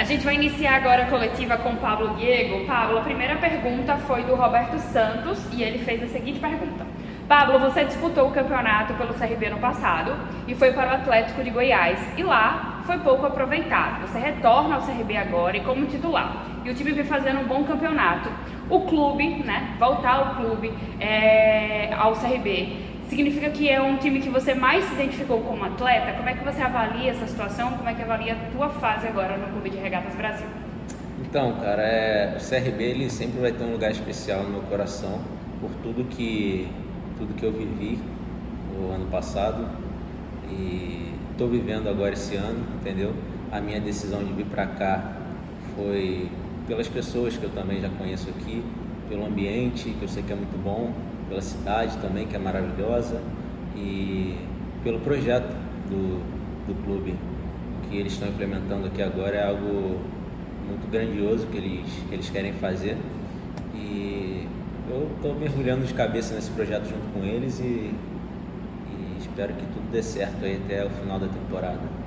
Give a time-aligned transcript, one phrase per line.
[0.00, 2.64] A gente vai iniciar agora a coletiva com Pablo Diego.
[2.64, 6.86] Pablo, a primeira pergunta foi do Roberto Santos e ele fez a seguinte pergunta.
[7.28, 10.16] Pablo, você disputou o campeonato pelo CRB no passado
[10.48, 14.00] e foi para o Atlético de Goiás e lá foi pouco aproveitado.
[14.06, 16.46] Você retorna ao CRB agora e como titular.
[16.64, 18.30] E o time vem fazendo um bom campeonato.
[18.70, 24.30] O clube, né, voltar ao clube, é, ao CRB, significa que é um time que
[24.30, 26.12] você mais se identificou como atleta?
[26.16, 27.72] Como é que você avalia essa situação?
[27.72, 30.46] Como é que avalia a tua fase agora no Clube de Regatas Brasil?
[31.20, 35.20] Então, cara, é, o CRB ele sempre vai ter um lugar especial no meu coração
[35.60, 36.68] por tudo que
[37.18, 37.98] tudo que eu vivi
[38.72, 39.68] no ano passado
[40.48, 43.12] e estou vivendo agora esse ano, entendeu?
[43.52, 45.16] A minha decisão de vir para cá
[45.76, 46.28] foi
[46.66, 48.64] pelas pessoas que eu também já conheço aqui,
[49.08, 50.94] pelo ambiente que eu sei que é muito bom,
[51.30, 53.22] pela cidade também, que é maravilhosa,
[53.76, 54.36] e
[54.82, 55.54] pelo projeto
[55.88, 56.18] do,
[56.66, 57.14] do clube
[57.88, 59.36] que eles estão implementando aqui agora.
[59.36, 60.00] É algo
[60.66, 62.98] muito grandioso que eles, que eles querem fazer.
[63.74, 64.46] E
[64.90, 69.90] eu estou mergulhando de cabeça nesse projeto junto com eles e, e espero que tudo
[69.90, 71.99] dê certo até o final da temporada.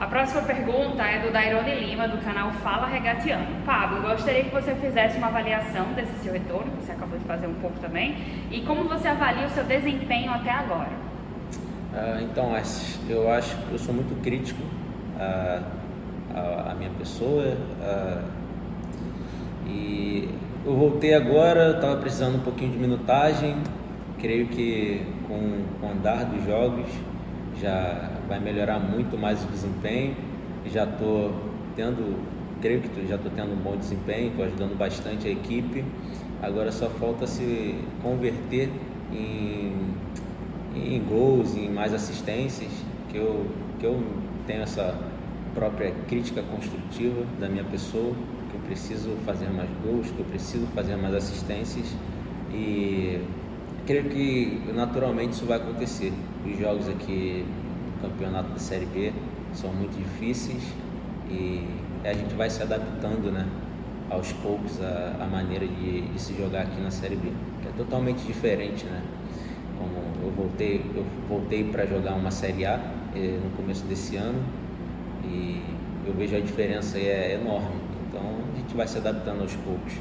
[0.00, 3.44] A próxima pergunta é do Dairone Lima, do canal Fala Regatiano.
[3.66, 7.46] Pablo, gostaria que você fizesse uma avaliação desse seu retorno, que você acabou de fazer
[7.46, 8.16] um pouco também,
[8.50, 10.88] e como você avalia o seu desempenho até agora.
[11.92, 12.56] Ah, então,
[13.10, 14.62] eu acho que eu sou muito crítico
[15.18, 15.60] à,
[16.34, 18.22] à, à minha pessoa à,
[19.66, 20.30] e
[20.64, 23.54] eu voltei agora, estava precisando um pouquinho de minutagem,
[24.18, 26.88] creio que com, com o andar dos jogos
[27.60, 30.14] já vai melhorar muito mais o desempenho.
[30.66, 31.32] Já estou
[31.74, 32.18] tendo,
[32.60, 35.84] creio que já estou tendo um bom desempenho, estou ajudando bastante a equipe.
[36.42, 38.70] Agora só falta se converter
[39.12, 39.94] em,
[40.74, 42.70] em gols, em mais assistências,
[43.08, 43.46] que eu,
[43.78, 44.02] que eu
[44.46, 44.94] tenho essa
[45.54, 48.14] própria crítica construtiva da minha pessoa,
[48.50, 51.94] que eu preciso fazer mais gols, que eu preciso fazer mais assistências
[52.52, 53.20] e
[53.86, 56.12] creio que naturalmente isso vai acontecer.
[56.44, 57.44] Os jogos aqui
[57.96, 59.12] no campeonato da Série B
[59.52, 60.62] são muito difíceis
[61.28, 61.66] e
[62.04, 63.46] a gente vai se adaptando, né?
[64.08, 67.30] Aos poucos a, a maneira de, de, se jogar aqui na Série B,
[67.62, 69.02] que é totalmente diferente, né?
[69.78, 72.80] Como eu voltei, eu voltei para jogar uma Série A
[73.14, 74.42] eh, no começo desse ano
[75.24, 75.62] e
[76.06, 77.80] eu vejo a diferença é enorme.
[78.08, 78.22] Então
[78.52, 79.92] a gente vai se adaptando aos poucos.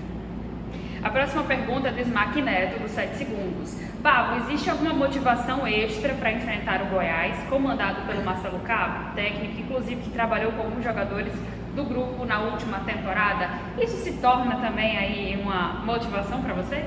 [1.02, 3.75] A próxima pergunta é do Smack Neto, dos 7 segundos.
[4.03, 10.02] Pablo, existe alguma motivação extra para enfrentar o Goiás, comandado pelo Marcelo Cabo, técnico inclusive
[10.02, 11.34] que trabalhou com alguns jogadores
[11.75, 13.50] do grupo na última temporada?
[13.81, 16.85] Isso se torna também aí uma motivação para vocês?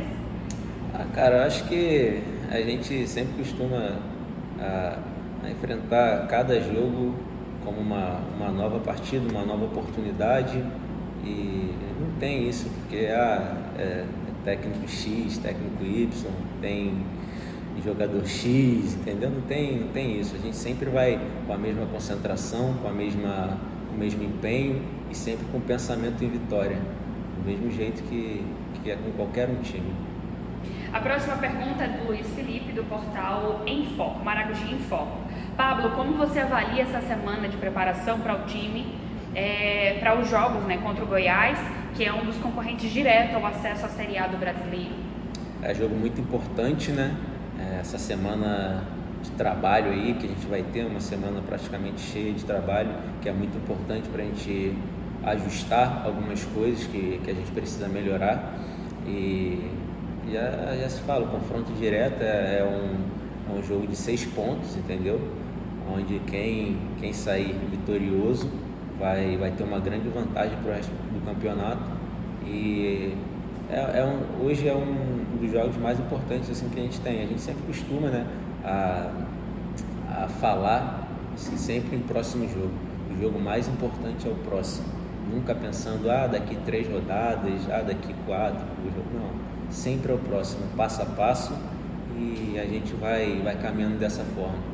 [0.94, 3.96] Ah, cara, eu acho que a gente sempre costuma
[4.60, 4.98] a,
[5.44, 7.14] a enfrentar cada jogo
[7.64, 10.62] como uma, uma nova partida, uma nova oportunidade
[11.24, 14.04] e não tem isso, porque ah, é,
[14.44, 16.08] técnico X, técnico Y,
[16.60, 16.94] tem
[17.84, 19.30] jogador X, entendeu?
[19.30, 20.34] Não tem, não tem isso.
[20.36, 24.82] A gente sempre vai com a mesma concentração, com a mesma com o mesmo empenho
[25.10, 26.78] e sempre com pensamento em vitória,
[27.36, 28.44] do mesmo jeito que,
[28.82, 29.92] que é com qualquer um time.
[30.92, 35.18] A próxima pergunta é do Luiz Felipe, do portal Em Foco, Maragogi em Foco.
[35.56, 38.94] Pablo, como você avalia essa semana de preparação para o time,
[39.34, 41.58] é, para os jogos né, contra o Goiás
[41.94, 44.94] que é um dos concorrentes direto ao acesso à Série A do brasileiro.
[45.62, 47.14] É jogo muito importante, né?
[47.58, 48.82] É, essa semana
[49.22, 53.28] de trabalho aí, que a gente vai ter uma semana praticamente cheia de trabalho, que
[53.28, 54.76] é muito importante para a gente
[55.24, 58.54] ajustar algumas coisas que, que a gente precisa melhorar.
[59.06, 59.70] E
[60.30, 64.24] já, já se fala, o confronto direto é, é, um, é um jogo de seis
[64.24, 65.20] pontos, entendeu?
[65.92, 68.50] Onde quem, quem sair vitorioso
[68.98, 71.82] vai, vai ter uma grande vantagem para o resto do campeonato
[72.46, 73.14] e
[73.70, 77.22] é, é um, hoje é um dos jogos mais importantes assim que a gente tem.
[77.22, 78.26] A gente sempre costuma né,
[78.64, 79.10] a,
[80.24, 82.72] a falar assim, sempre em próximo jogo.
[83.10, 84.86] O jogo mais importante é o próximo.
[85.32, 88.60] Nunca pensando, ah, daqui três rodadas, ah, daqui quatro.
[89.14, 89.30] Não,
[89.70, 91.54] sempre é o próximo, passo a passo
[92.18, 94.71] e a gente vai, vai caminhando dessa forma.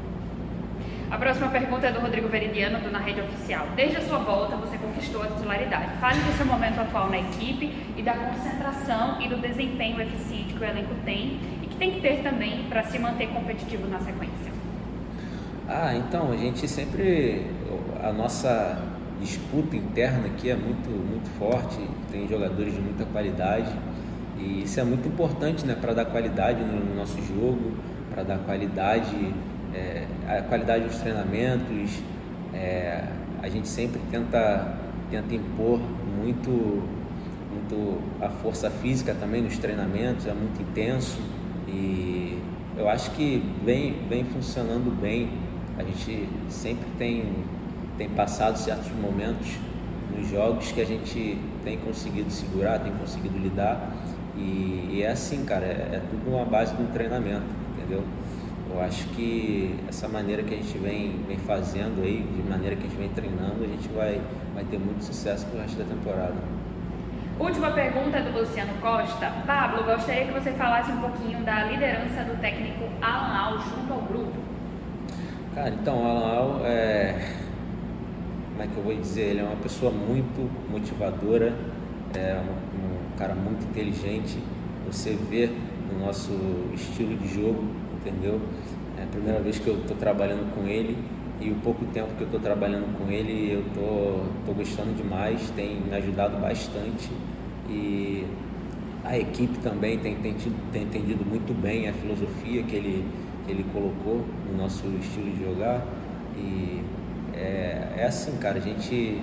[1.10, 3.66] A próxima pergunta é do Rodrigo Veridiano, do Na Rede Oficial.
[3.74, 5.96] Desde a sua volta, você conquistou a titularidade.
[5.98, 10.62] Fale do seu momento atual na equipe e da concentração e do desempenho eficiente que
[10.62, 14.52] o elenco tem e que tem que ter também para se manter competitivo na sequência.
[15.66, 17.46] Ah, então, a gente sempre.
[18.02, 18.78] A nossa
[19.18, 21.78] disputa interna aqui é muito, muito forte,
[22.12, 23.72] tem jogadores de muita qualidade
[24.38, 27.72] e isso é muito importante né, para dar qualidade no nosso jogo,
[28.12, 29.34] para dar qualidade
[29.74, 32.02] é, a qualidade dos treinamentos,
[32.54, 33.04] é,
[33.42, 34.76] a gente sempre tenta
[35.10, 35.80] tenta impor
[36.22, 36.82] muito,
[37.50, 41.18] muito a força física também nos treinamentos, é muito intenso
[41.66, 42.38] e
[42.76, 45.30] eu acho que vem, vem funcionando bem.
[45.76, 47.24] A gente sempre tem,
[47.96, 49.48] tem passado certos momentos
[50.16, 53.92] nos jogos que a gente tem conseguido segurar, tem conseguido lidar.
[54.36, 58.04] E, e é assim, cara, é, é tudo uma base do treinamento, entendeu?
[58.70, 62.86] Eu acho que essa maneira que a gente vem, vem fazendo aí, de maneira que
[62.86, 64.20] a gente vem treinando, a gente vai,
[64.54, 66.34] vai ter muito sucesso pro resto da temporada.
[67.38, 69.32] Última pergunta do Luciano Costa.
[69.46, 74.00] Pablo, gostaria que você falasse um pouquinho da liderança do técnico Alan Al junto ao
[74.02, 74.36] grupo.
[75.54, 77.32] Cara, então, Alan Al é.
[78.50, 79.22] Como é que eu vou dizer?
[79.30, 81.54] Ele é uma pessoa muito motivadora,
[82.12, 84.42] é um, um cara muito inteligente.
[84.86, 85.48] Você vê
[85.92, 86.32] no nosso
[86.74, 87.64] estilo de jogo,
[88.00, 88.40] entendeu?
[88.98, 90.96] É a primeira vez que eu estou trabalhando com ele
[91.40, 95.50] e o pouco tempo que eu estou trabalhando com ele eu tô, tô gostando demais,
[95.50, 97.10] tem me ajudado bastante.
[97.68, 98.26] E
[99.04, 103.04] a equipe também tem, tem, tido, tem entendido muito bem a filosofia que ele,
[103.46, 105.86] que ele colocou no nosso estilo de jogar.
[106.36, 106.82] E
[107.34, 109.20] é, é assim, cara, a gente,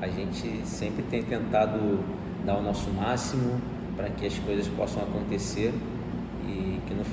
[0.00, 1.98] a gente sempre tem tentado
[2.44, 3.60] dar o nosso máximo
[3.96, 5.72] para que as coisas possam acontecer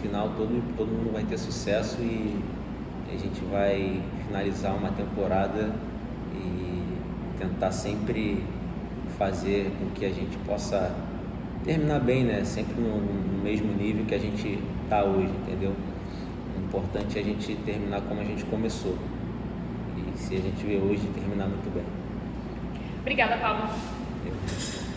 [0.04, 2.38] final todo, todo mundo vai ter sucesso e
[3.12, 5.72] a gente vai finalizar uma temporada
[6.36, 6.84] e
[7.40, 8.44] tentar sempre
[9.18, 10.94] fazer com que a gente possa
[11.64, 12.44] terminar bem, né?
[12.44, 15.74] Sempre no, no mesmo nível que a gente está hoje, entendeu?
[16.58, 18.98] O importante é a gente terminar como a gente começou.
[19.98, 21.86] E se a gente vê hoje, terminar muito bem.
[23.02, 23.70] Obrigada, Paulo.
[24.26, 24.93] Eu.